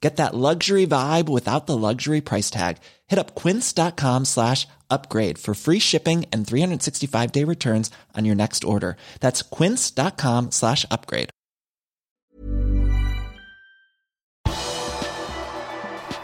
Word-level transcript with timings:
Get 0.00 0.16
that 0.16 0.34
luxury 0.34 0.86
vibe 0.86 1.28
without 1.28 1.66
the 1.66 1.76
luxury 1.76 2.20
price 2.20 2.50
tag. 2.50 2.76
Hit 3.06 3.18
up 3.18 3.34
quince.com 3.34 4.24
slash 4.26 4.68
upgrade 4.90 5.38
for 5.38 5.54
free 5.54 5.80
shipping 5.80 6.26
and 6.32 6.44
365-day 6.44 7.44
returns 7.44 7.90
on 8.14 8.24
your 8.24 8.34
next 8.34 8.64
order. 8.64 8.96
That's 9.20 9.42
quince.com 9.42 10.50
slash 10.50 10.84
upgrade. 10.90 11.30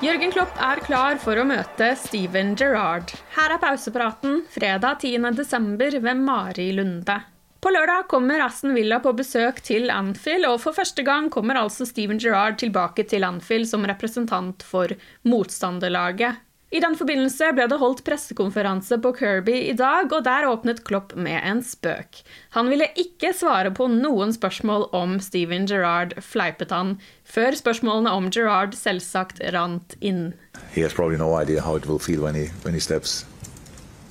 Jørgen 0.02 0.32
Klopp 0.34 0.56
er 0.58 0.80
klar 0.82 1.18
for 1.22 1.38
å 1.38 1.44
møte 1.46 1.92
Steven 1.94 2.56
Gerrard. 2.58 3.12
Her 3.36 3.54
er 3.54 3.60
pausepraten 3.62 4.40
fredag 4.50 5.04
10. 5.06 5.30
desember 5.38 5.94
ved 6.02 6.24
Mari 6.26 6.72
Lunde. 6.74 7.20
På 7.62 7.70
lørdag 7.70 8.08
kommer 8.10 8.40
Aston 8.42 8.72
Villa 8.74 8.96
på 8.98 9.12
besøk 9.14 9.60
til 9.62 9.90
Anfield, 9.94 10.48
og 10.48 10.56
for 10.64 10.74
første 10.74 11.04
gang 11.06 11.28
kommer 11.30 11.60
altså 11.60 11.86
Steven 11.86 12.18
Gerrard 12.18 12.56
tilbake 12.58 13.04
til 13.06 13.22
Anfield 13.22 13.68
som 13.70 13.86
representant 13.86 14.64
for 14.66 14.90
motstanderlaget. 15.30 16.40
I 16.74 16.80
den 16.82 16.96
forbindelse 16.98 17.52
ble 17.54 17.68
det 17.70 17.78
holdt 17.78 18.00
pressekonferanse 18.02 18.96
på 19.04 19.12
Kirby 19.14 19.54
i 19.68 19.76
dag, 19.78 20.10
og 20.10 20.24
der 20.26 20.48
åpnet 20.48 20.82
Klopp 20.88 21.14
med 21.14 21.38
en 21.38 21.60
spøk. 21.62 22.24
Han 22.56 22.72
ville 22.72 22.88
ikke 22.98 23.30
svare 23.36 23.70
på 23.70 23.86
noen 23.92 24.34
spørsmål 24.34 24.88
om 24.96 25.20
Steven 25.22 25.68
Gerrard, 25.70 26.16
fleipet 26.18 26.74
han, 26.74 26.96
før 27.22 27.54
spørsmålene 27.60 28.10
om 28.10 28.26
Gerrard 28.34 28.74
selvsagt 28.74 29.38
rant 29.54 29.94
inn. 30.00 30.32
He 30.74 30.82
has 30.82 30.96
probably 30.96 31.20
no 31.20 31.30
idea 31.38 31.62
how 31.62 31.76
it 31.76 31.86
will 31.86 32.02
feel 32.02 32.24
when 32.26 32.34
he 32.34 32.48
when 32.64 32.74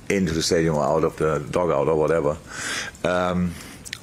into 0.08 0.32
the 0.32 0.42
stadium 0.42 0.76
or 0.76 0.84
out 0.84 1.04
of 1.04 1.16
the 1.16 1.38
dugout 1.50 1.88
or 1.88 1.96
whatever. 1.96 2.36
Um, 3.04 3.54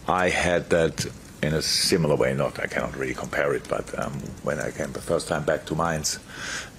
I 0.07 0.29
had 0.29 0.69
that 0.71 1.05
in 1.41 1.53
a 1.53 1.61
similar 1.61 2.15
way. 2.15 2.33
Not 2.33 2.59
I 2.59 2.67
cannot 2.67 2.95
really 2.97 3.13
compare 3.13 3.53
it, 3.53 3.67
but 3.69 3.97
um, 3.99 4.13
when 4.43 4.59
I 4.59 4.71
came 4.71 4.91
the 4.91 5.01
first 5.01 5.27
time 5.27 5.43
back 5.43 5.65
to 5.67 5.75
Mainz, 5.75 6.19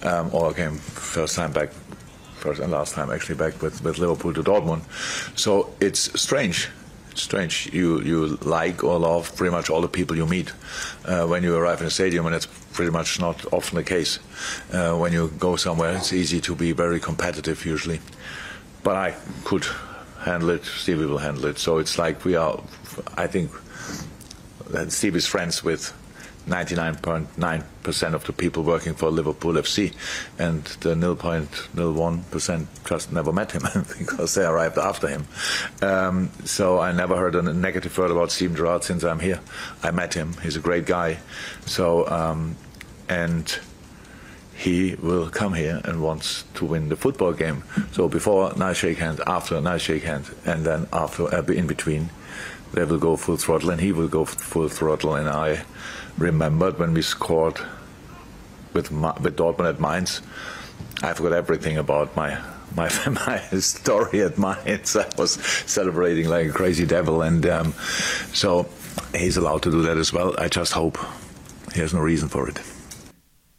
um, 0.02 0.30
or 0.32 0.50
I 0.50 0.52
came 0.52 0.76
first 0.76 1.36
time 1.36 1.52
back, 1.52 1.70
first 2.38 2.60
and 2.60 2.72
last 2.72 2.94
time 2.94 3.10
actually 3.10 3.36
back 3.36 3.60
with, 3.62 3.82
with 3.84 3.98
Liverpool 3.98 4.34
to 4.34 4.42
Dortmund. 4.42 4.82
So 5.38 5.72
it's 5.80 6.20
strange. 6.20 6.68
It's 7.10 7.22
strange. 7.22 7.70
You 7.72 8.00
you 8.02 8.38
like 8.42 8.84
or 8.84 8.98
love 8.98 9.34
pretty 9.36 9.50
much 9.50 9.70
all 9.70 9.80
the 9.80 9.88
people 9.88 10.16
you 10.16 10.26
meet 10.26 10.52
uh, 11.04 11.26
when 11.26 11.42
you 11.42 11.56
arrive 11.56 11.80
in 11.80 11.86
a 11.86 11.90
stadium, 11.90 12.26
and 12.26 12.34
it's 12.34 12.46
pretty 12.72 12.90
much 12.90 13.20
not 13.20 13.52
often 13.52 13.76
the 13.76 13.84
case. 13.84 14.18
Uh, 14.72 14.96
when 14.96 15.12
you 15.12 15.28
go 15.38 15.56
somewhere, 15.56 15.96
it's 15.96 16.12
easy 16.12 16.40
to 16.40 16.54
be 16.54 16.72
very 16.72 17.00
competitive 17.00 17.64
usually. 17.66 18.00
But 18.82 18.96
I 18.96 19.14
could 19.44 19.66
handle 20.20 20.50
it. 20.50 20.64
Stevie 20.64 21.06
will 21.06 21.18
handle 21.18 21.46
it. 21.46 21.58
So 21.58 21.78
it's 21.78 21.98
like 21.98 22.24
we 22.24 22.36
are. 22.36 22.62
I 23.16 23.26
think 23.26 23.50
that 24.70 24.92
Steve 24.92 25.16
is 25.16 25.26
friends 25.26 25.64
with 25.64 25.92
99.9% 26.46 28.14
of 28.14 28.24
the 28.24 28.32
people 28.32 28.62
working 28.62 28.94
for 28.94 29.10
Liverpool 29.10 29.54
FC, 29.54 29.94
and 30.38 30.64
the 30.80 30.94
0.01% 30.94 32.66
just 32.84 33.12
never 33.12 33.32
met 33.32 33.52
him 33.52 33.62
because 33.98 34.34
they 34.34 34.44
arrived 34.44 34.78
after 34.78 35.06
him. 35.06 35.26
Um, 35.82 36.30
so 36.44 36.80
I 36.80 36.92
never 36.92 37.16
heard 37.16 37.34
a 37.34 37.42
negative 37.42 37.96
word 37.96 38.10
about 38.10 38.32
Steven 38.32 38.56
Gerrard 38.56 38.84
since 38.84 39.04
I'm 39.04 39.20
here. 39.20 39.40
I 39.82 39.90
met 39.90 40.14
him; 40.14 40.34
he's 40.42 40.56
a 40.56 40.60
great 40.60 40.86
guy. 40.86 41.18
So 41.66 42.08
um, 42.08 42.56
and 43.08 43.58
he 44.60 44.94
will 44.96 45.30
come 45.30 45.54
here 45.54 45.80
and 45.84 46.02
wants 46.02 46.44
to 46.52 46.66
win 46.66 46.90
the 46.90 46.96
football 46.96 47.32
game. 47.32 47.64
So 47.92 48.10
before 48.10 48.52
nice 48.56 48.76
shake 48.76 48.98
hand, 48.98 49.18
after 49.26 49.58
nice 49.58 49.80
shake 49.80 50.02
hand, 50.02 50.26
and 50.44 50.66
then 50.66 50.86
after 50.92 51.34
uh, 51.34 51.42
in 51.44 51.66
between, 51.66 52.10
they 52.74 52.84
will 52.84 52.98
go 52.98 53.16
full 53.16 53.38
throttle, 53.38 53.70
and 53.70 53.80
he 53.80 53.90
will 53.90 54.08
go 54.08 54.26
full 54.26 54.68
throttle. 54.68 55.14
And 55.14 55.30
I 55.30 55.64
remembered 56.18 56.78
when 56.78 56.92
we 56.92 57.00
scored 57.00 57.58
with 58.74 58.92
with 58.92 59.36
Dortmund 59.36 59.70
at 59.70 59.80
Mainz, 59.80 60.20
I 61.02 61.14
forgot 61.14 61.32
everything 61.32 61.78
about 61.78 62.14
my. 62.14 62.38
My, 62.76 62.88
my 63.26 63.40
story 63.58 64.20
at 64.22 64.38
Mainz, 64.38 64.94
I 64.94 65.08
was 65.18 65.32
celebrating 65.66 66.28
like 66.28 66.46
a 66.46 66.52
crazy 66.52 66.86
devil, 66.86 67.22
and 67.22 67.44
um, 67.46 67.72
so 68.32 68.68
he's 69.12 69.36
allowed 69.36 69.62
to 69.62 69.72
do 69.72 69.82
that 69.82 69.96
as 69.96 70.12
well. 70.12 70.36
I 70.38 70.46
just 70.46 70.72
hope 70.72 70.96
he 71.74 71.80
has 71.80 71.92
no 71.92 71.98
reason 71.98 72.28
for 72.28 72.48
it. 72.48 72.60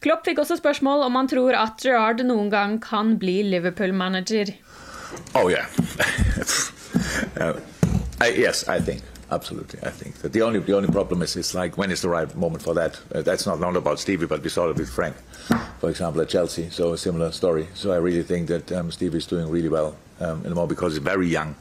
Klopp 0.01 0.25
fikk 0.25 0.39
også 0.41 0.57
spørsmål 0.57 1.03
om 1.05 1.19
han 1.19 1.29
tror 1.29 1.53
at 1.53 1.83
Gerard 1.83 2.23
noen 2.25 2.49
gang 2.49 2.79
kan 2.81 3.19
bli 3.21 3.41
Liverpool-manager. 3.45 4.49
Oh 5.37 5.45
yeah, 5.51 5.67
uh, 7.41 7.53
yes, 8.25 8.65
I 8.67 8.79
think 8.79 9.10
absolutely. 9.31 9.79
I 9.83 9.89
think 9.89 10.15
that 10.17 10.33
the 10.33 10.41
only 10.41 10.59
the 10.59 10.75
only 10.75 10.89
problem 10.89 11.21
is 11.21 11.35
it's 11.35 11.53
like 11.53 11.77
when 11.77 11.91
is 11.91 12.01
the 12.01 12.09
right 12.09 12.33
moment 12.35 12.63
for 12.63 12.73
that. 12.75 12.99
Uh, 13.13 13.21
that's 13.21 13.45
not 13.45 13.59
not 13.59 13.75
about 13.75 13.99
Stevie, 13.99 14.27
but 14.27 14.43
we 14.43 14.49
saw 14.49 14.69
it 14.69 14.77
with 14.77 14.89
Frank, 14.89 15.15
for 15.79 15.89
example, 15.89 16.21
at 16.21 16.29
Chelsea. 16.29 16.69
So 16.69 16.93
a 16.93 16.97
similar 16.97 17.31
story. 17.31 17.67
So 17.73 17.91
I 17.91 17.97
really 17.97 18.23
think 18.23 18.47
that 18.47 18.71
um, 18.71 18.91
Stevie 18.91 19.17
is 19.17 19.25
doing 19.25 19.49
really 19.49 19.69
well 19.69 19.95
um, 20.19 20.37
in 20.43 20.49
the 20.49 20.55
moment 20.55 20.69
because 20.69 20.93
he's 20.93 21.03
very 21.03 21.27
young, 21.27 21.55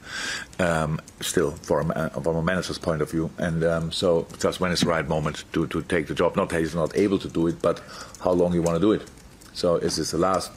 um, 0.59 1.01
still 1.21 1.53
from 1.53 1.91
a, 1.93 2.11
from 2.11 2.37
a 2.37 2.43
manager's 2.43 2.79
point 2.79 3.03
of 3.03 3.11
view. 3.11 3.31
And 3.39 3.65
um, 3.65 3.93
so 3.93 4.27
just 4.39 4.61
when 4.61 4.73
is 4.73 4.81
the 4.81 4.87
right 4.87 5.07
moment 5.09 5.45
to, 5.53 5.67
to 5.69 5.83
take 5.83 6.07
the 6.07 6.15
job. 6.15 6.37
Not 6.37 6.51
that 6.51 6.61
he's 6.61 6.75
not 6.75 6.97
able 6.97 7.19
to 7.19 7.29
do 7.29 7.47
it, 7.47 7.63
but 7.63 7.83
how 8.21 8.33
long 8.33 8.53
you 8.53 8.63
want 8.63 8.77
to 8.77 8.81
do 8.81 8.93
it. 8.93 9.09
So 9.53 9.77
is 9.77 9.97
this 9.97 10.13
the 10.13 10.19
last 10.19 10.53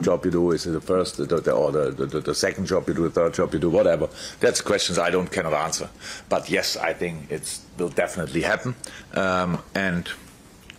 job 0.00 0.24
you 0.24 0.30
do? 0.30 0.52
Is 0.52 0.66
it 0.66 0.72
the 0.72 0.80
first, 0.80 1.16
the, 1.16 1.24
the, 1.24 1.52
or 1.52 1.72
the, 1.72 1.90
the, 1.90 2.20
the 2.20 2.34
second 2.34 2.66
job 2.66 2.88
you 2.88 2.94
do, 2.94 3.02
the 3.02 3.10
third 3.10 3.34
job 3.34 3.52
you 3.52 3.60
do, 3.60 3.70
whatever? 3.70 4.08
That's 4.40 4.60
questions 4.60 4.98
I 4.98 5.10
don't 5.10 5.30
cannot 5.30 5.54
answer. 5.54 5.88
But 6.28 6.50
yes, 6.50 6.76
I 6.76 6.92
think 6.92 7.30
it 7.30 7.58
will 7.78 7.88
definitely 7.88 8.42
happen, 8.42 8.74
um, 9.14 9.58
and 9.74 10.08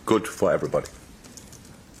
good 0.06 0.26
for 0.26 0.52
everybody. 0.52 0.88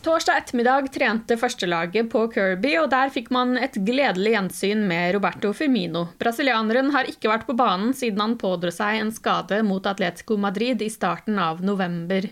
Torsdag 0.02 0.36
ettermiddag 0.36 0.92
trente 0.92 1.36
førstelaget 1.36 2.06
på 2.12 2.22
Kirby, 2.32 2.70
og 2.78 2.86
der 2.92 3.10
fikk 3.10 3.32
man 3.34 3.58
et 3.58 3.74
gledelig 3.82 4.30
gjensyn 4.36 4.84
med 4.86 5.10
Roberto 5.16 5.50
Firmino. 5.52 6.06
Brasilianeren 6.22 6.92
har 6.94 7.10
ikke 7.10 7.28
vært 7.32 7.48
på 7.48 7.56
banen 7.58 7.90
siden 7.98 8.22
han 8.22 8.36
pådro 8.38 8.70
seg 8.72 9.02
en 9.02 9.10
skade 9.12 9.58
mot 9.66 9.84
Atletico 9.90 10.38
Madrid 10.38 10.84
i 10.86 10.88
starten 10.92 11.40
av 11.42 11.64
november. 11.66 12.30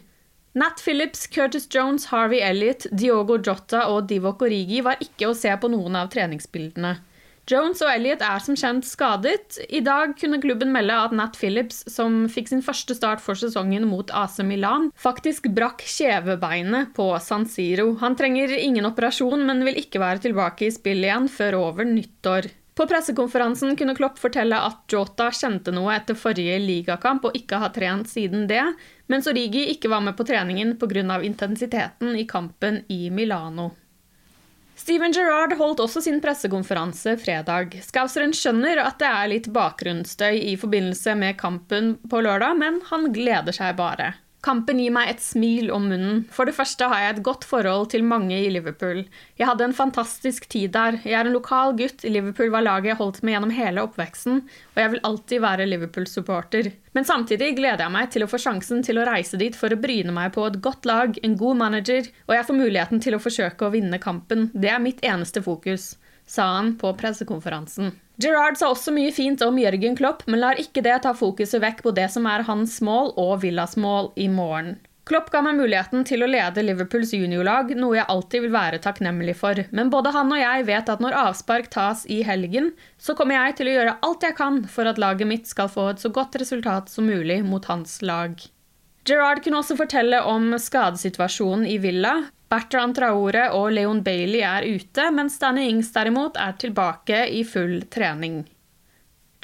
Nat 0.56 0.80
Phillips, 0.80 1.26
Curtis 1.26 1.66
Jones, 1.68 2.06
Harvey 2.06 2.40
Elliot, 2.40 2.86
Diogo 2.88 3.36
Jota 3.36 3.82
og 3.92 4.06
Divock 4.08 4.40
Origi 4.46 4.80
var 4.80 4.96
ikke 5.04 5.28
å 5.28 5.34
se 5.36 5.52
på 5.60 5.68
noen 5.68 5.98
av 6.00 6.08
treningsbildene. 6.14 6.94
Jones 7.46 7.82
og 7.84 7.90
Elliot 7.92 8.24
er 8.24 8.40
som 8.40 8.56
kjent 8.56 8.88
skadet. 8.88 9.58
I 9.68 9.82
dag 9.84 10.16
kunne 10.18 10.40
klubben 10.40 10.72
melde 10.72 10.96
at 10.96 11.12
Nat 11.14 11.36
Phillips, 11.36 11.84
som 11.92 12.24
fikk 12.32 12.48
sin 12.50 12.64
første 12.64 12.96
start 12.96 13.20
for 13.20 13.36
sesongen 13.36 13.84
mot 13.86 14.08
AC 14.10 14.40
Milan, 14.48 14.88
faktisk 14.96 15.52
brakk 15.54 15.84
kjevebeinet 15.84 16.96
på 16.96 17.12
San 17.22 17.44
Siro. 17.46 17.92
Han 18.00 18.16
trenger 18.16 18.56
ingen 18.56 18.88
operasjon, 18.88 19.44
men 19.44 19.60
vil 19.68 19.76
ikke 19.84 20.00
være 20.00 20.24
tilbake 20.24 20.70
i 20.70 20.74
spill 20.74 21.04
igjen 21.04 21.28
før 21.28 21.60
over 21.68 21.84
nyttår. 21.84 22.48
På 22.76 22.84
pressekonferansen 22.86 23.76
kunne 23.76 23.94
Klopp 23.96 24.18
fortelle 24.20 24.58
at 24.60 24.92
Jota 24.92 25.30
kjente 25.32 25.72
noe 25.72 25.94
etter 25.96 26.18
forrige 26.18 26.58
ligakamp 26.60 27.24
og 27.24 27.38
ikke 27.38 27.56
har 27.62 27.72
trent 27.72 28.10
siden 28.10 28.44
det, 28.50 28.60
mens 29.08 29.28
Origi 29.30 29.62
ikke 29.72 29.88
var 29.88 30.04
med 30.04 30.12
på 30.18 30.26
treningen 30.28 30.74
pga. 30.76 31.22
intensiteten 31.24 32.12
i 32.16 32.26
kampen 32.28 32.82
i 32.88 33.08
Milano. 33.10 33.70
Steven 34.76 35.12
Gerrard 35.12 35.56
holdt 35.56 35.80
også 35.80 36.02
sin 36.04 36.20
pressekonferanse 36.20 37.16
fredag. 37.16 37.78
Skauseren 37.80 38.36
skjønner 38.36 38.82
at 38.84 39.00
det 39.00 39.08
er 39.08 39.32
litt 39.32 39.48
bakgrunnsstøy 39.48 40.36
i 40.36 40.52
forbindelse 40.60 41.16
med 41.16 41.38
kampen 41.40 41.94
på 42.10 42.20
lørdag, 42.20 42.58
men 42.60 42.82
han 42.90 43.08
gleder 43.08 43.56
seg 43.56 43.72
bare. 43.80 44.12
Kampen 44.46 44.78
gir 44.78 44.92
meg 44.94 45.08
et 45.10 45.22
smil 45.22 45.72
om 45.74 45.88
munnen. 45.90 46.20
For 46.30 46.46
det 46.46 46.54
første 46.54 46.86
har 46.86 47.00
jeg 47.02 47.14
et 47.16 47.24
godt 47.26 47.42
forhold 47.50 47.88
til 47.90 48.04
mange 48.06 48.36
i 48.38 48.50
Liverpool. 48.54 49.00
Jeg 49.40 49.48
hadde 49.48 49.66
en 49.66 49.74
fantastisk 49.74 50.46
tid 50.52 50.70
der. 50.76 51.00
Jeg 51.02 51.16
er 51.18 51.26
en 51.26 51.34
lokal 51.34 51.74
gutt. 51.80 52.04
Liverpool 52.06 52.52
var 52.54 52.62
laget 52.62 52.92
jeg 52.92 53.00
holdt 53.00 53.18
med 53.26 53.34
gjennom 53.34 53.54
hele 53.56 53.82
oppveksten, 53.82 54.44
og 54.46 54.78
jeg 54.78 54.92
vil 54.94 55.02
alltid 55.10 55.42
være 55.42 55.66
Liverpool-supporter. 55.72 56.70
Men 56.94 57.08
samtidig 57.10 57.56
gleder 57.58 57.88
jeg 57.88 57.96
meg 57.98 58.14
til 58.14 58.22
å 58.22 58.30
få 58.30 58.38
sjansen 58.38 58.86
til 58.86 59.02
å 59.02 59.08
reise 59.10 59.40
dit 59.42 59.58
for 59.58 59.74
å 59.74 59.82
bryne 59.82 60.14
meg 60.14 60.30
på 60.38 60.46
et 60.46 60.62
godt 60.62 60.86
lag, 60.86 61.18
en 61.26 61.38
god 61.42 61.62
manager, 61.66 62.06
og 62.30 62.38
jeg 62.38 62.46
får 62.46 62.60
muligheten 62.62 63.02
til 63.02 63.18
å 63.18 63.22
forsøke 63.26 63.66
å 63.66 63.74
vinne 63.74 63.98
kampen. 63.98 64.52
Det 64.54 64.70
er 64.70 64.82
mitt 64.84 65.02
eneste 65.02 65.42
fokus, 65.42 65.96
sa 66.22 66.52
han 66.54 66.76
på 66.78 66.94
pressekonferansen. 67.02 67.96
Gerrard 68.16 68.56
sa 68.56 68.70
også 68.72 68.94
mye 68.96 69.12
fint 69.12 69.42
om 69.44 69.58
Jørgen 69.60 69.96
Klopp, 69.96 70.22
men 70.24 70.40
lar 70.40 70.60
ikke 70.60 70.80
det 70.84 71.02
ta 71.04 71.12
fokuset 71.16 71.60
vekk 71.60 71.82
på 71.84 71.92
det 71.96 72.08
som 72.14 72.24
er 72.30 72.46
hans 72.48 72.78
mål 72.80 73.12
og 73.20 73.42
Villas 73.42 73.76
mål 73.76 74.14
i 74.16 74.30
morgen. 74.32 74.78
Klopp 75.06 75.28
ga 75.30 75.38
meg 75.44 75.54
muligheten 75.60 76.02
til 76.08 76.24
å 76.24 76.26
lede 76.26 76.64
Liverpools 76.64 77.12
juniorlag, 77.14 77.68
noe 77.78 77.94
jeg 77.94 78.08
alltid 78.10 78.42
vil 78.42 78.54
være 78.56 78.80
takknemlig 78.82 79.36
for, 79.38 79.60
men 79.70 79.92
både 79.92 80.10
han 80.16 80.32
og 80.34 80.40
jeg 80.40 80.64
vet 80.66 80.88
at 80.90 81.04
når 81.04 81.18
avspark 81.20 81.68
tas 81.70 82.02
i 82.10 82.22
helgen, 82.26 82.72
så 82.98 83.14
kommer 83.14 83.36
jeg 83.36 83.60
til 83.60 83.70
å 83.70 83.76
gjøre 83.76 83.94
alt 84.08 84.26
jeg 84.26 84.34
kan 84.40 84.58
for 84.72 84.90
at 84.90 84.98
laget 84.98 85.30
mitt 85.30 85.46
skal 85.46 85.70
få 85.70 85.92
et 85.92 86.02
så 86.02 86.10
godt 86.10 86.40
resultat 86.42 86.90
som 86.90 87.06
mulig 87.06 87.38
mot 87.46 87.68
hans 87.70 88.00
lag. 88.02 88.34
Gerard 89.06 89.44
kunne 89.44 89.60
også 89.60 89.76
fortelle 89.78 90.24
om 90.26 90.56
skadesituasjonen 90.58 91.68
i 91.70 91.76
Villa, 91.78 92.16
Bertrand 92.46 92.94
Traore 92.94 93.48
og 93.58 93.72
Leon 93.74 94.04
Bailey 94.06 94.44
er 94.46 94.66
ute, 94.66 95.08
mens 95.10 95.38
Danny 95.42 95.64
Ings 95.72 95.90
derimot 95.94 96.38
er 96.38 96.54
tilbake 96.62 97.24
i 97.34 97.42
full 97.44 97.80
trening. 97.90 98.44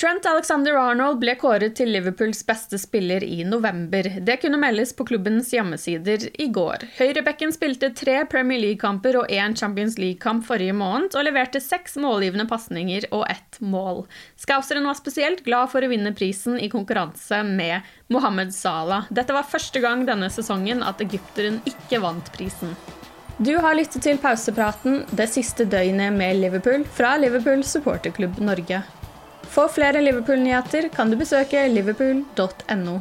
Trent 0.03 0.27
Alexander 0.27 0.75
Arnold 0.75 1.21
ble 1.23 1.37
kåret 1.39 1.77
til 1.79 1.93
Liverpools 1.95 2.41
beste 2.43 2.75
spiller 2.83 3.23
i 3.23 3.45
november. 3.47 4.09
Det 4.27 4.35
kunne 4.43 4.59
meldes 4.59 4.91
på 4.99 5.05
klubbens 5.07 5.53
hjemmesider 5.55 6.25
i 6.43 6.49
går. 6.51 6.89
Høyrebekken 6.97 7.53
spilte 7.55 7.93
tre 7.95 8.17
Premier 8.27 8.59
League-kamper 8.65 9.21
og 9.21 9.31
én 9.31 9.55
Champions 9.55 9.95
League-kamp 10.03 10.43
forrige 10.49 10.75
måned, 10.75 11.15
og 11.15 11.23
leverte 11.23 11.63
seks 11.63 11.95
målgivende 12.03 12.49
pasninger 12.51 13.07
og 13.13 13.29
ett 13.31 13.61
mål. 13.63 14.01
Skauseren 14.43 14.89
var 14.91 14.99
spesielt 14.99 15.45
glad 15.47 15.71
for 15.71 15.87
å 15.87 15.91
vinne 15.93 16.11
prisen 16.19 16.59
i 16.59 16.67
konkurranse 16.73 17.39
med 17.47 17.87
Mohammed 18.11 18.51
Salah. 18.57 19.07
Dette 19.15 19.37
var 19.37 19.47
første 19.53 19.85
gang 19.85 20.03
denne 20.09 20.33
sesongen 20.35 20.83
at 20.83 21.05
egypteren 21.05 21.61
ikke 21.71 22.01
vant 22.03 22.33
prisen. 22.35 22.75
Du 23.39 23.55
har 23.63 23.79
lyttet 23.79 24.03
til 24.03 24.19
pausepraten 24.19 25.05
det 25.15 25.29
siste 25.31 25.63
døgnet 25.63 26.11
med 26.19 26.43
Liverpool 26.43 26.83
fra 26.99 27.15
Liverpool 27.23 27.63
supporterklubb 27.63 28.43
Norge. 28.43 28.83
For 29.53 29.69
flere 29.69 30.01
Liverpool-nyheter 30.01 30.89
kan 30.95 31.11
du 31.13 31.19
besøke 31.21 31.67
liverpool.no. 31.69 33.01